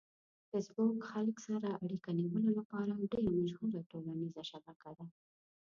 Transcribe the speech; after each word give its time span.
فېسبوک 0.49 0.95
خلک 1.11 1.35
سره 1.47 1.69
اړیکه 1.83 2.09
نیولو 2.19 2.49
لپاره 2.59 2.93
ډېره 3.11 3.31
مشهوره 3.39 3.81
ټولنیزه 3.91 4.41
شبکه 4.51 4.91
ده. 4.97 5.05